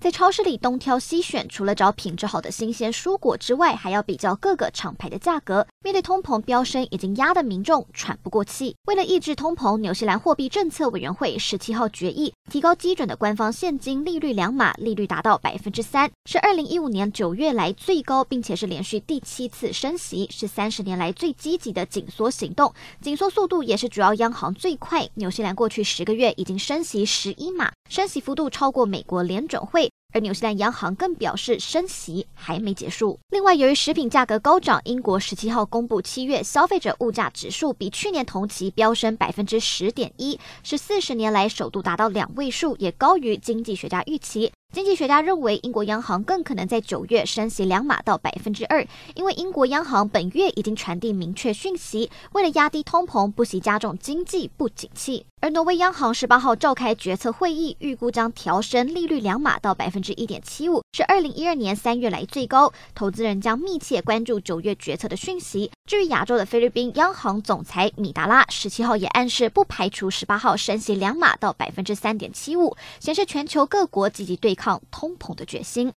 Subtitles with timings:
[0.00, 5.66] 在超市里东挑西选，除了找品质好的新鲜蔬果之外，还要比较各个厂牌的价格。
[5.84, 8.76] 面对通膨飙升，已经压得民众喘不过气。
[8.86, 22.72] 为了抑制通膨，纽西兰货币政策委员会十七号决议，提高基准的官方现金利率两码，利率达到百分之三，是二零一五年九月来最高，并且是连续第七次升息，是三十年来最积极的紧缩行动。
[23.00, 25.08] 紧缩速度也是主要央行最快。
[25.14, 29.87] 纽西兰过去十个月已经升息十一码，升息幅度超过美国联准会。
[30.18, 33.16] 而纽西兰央行更表示，升息还没结束。
[33.30, 44.50] 另外，由于食品价格高涨，英国十七号公布七月消费者物价指数比去年同期飙升百分之十点一，是四十年来首度达到两位数，也高于经济学家预期。
[44.74, 55.24] 经济学家认为，英国央行更可能在九月升息两码到百分之二，因为英国央行本月已经传递明确讯息，为了压低通膨，不惜加重经济不景气。
[55.40, 62.72] 而挪威央行十八号召开决策会议，预估将调升利率两码到百分之一点七五，是二零一二年三月来最高。
[62.92, 65.70] 投资人将密切关注九月决策的讯息。
[65.86, 75.86] 至于亚洲的菲律宾央行总裁米达拉十七号也暗示，不排除十八号升息两码到百分之三点七五，显示全球各国积极对抗通膨的决心。